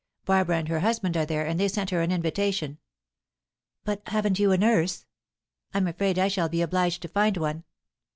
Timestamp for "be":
6.49-6.63